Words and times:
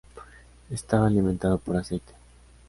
Estaba 0.71 1.05
alimentado 1.05 1.59
por 1.59 1.77
aceite. 1.77 2.11